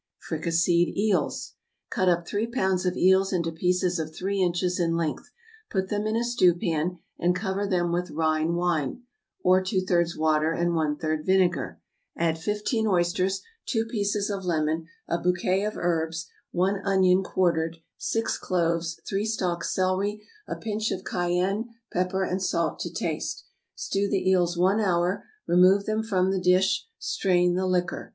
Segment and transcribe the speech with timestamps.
[0.17, 1.53] =Fricasseed Eels.=
[1.91, 5.29] Cut up three pounds of eels into pieces of three inches in length;
[5.69, 9.03] put them into a stewpan, and cover them with Rhine wine
[9.43, 11.79] (or two thirds water and one third vinegar);
[12.17, 18.39] add fifteen oysters, two pieces of lemon, a bouquet of herbs, one onion quartered, six
[18.39, 23.45] cloves, three stalks celery, a pinch of cayenne, pepper and salt to taste.
[23.75, 28.09] Stew the eels one hour; remove them from the dish; strain the liquor.